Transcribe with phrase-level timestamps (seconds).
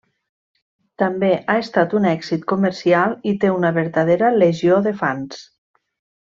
[1.01, 5.45] També ha estat un èxit comercial i té una vertadera legió de fans.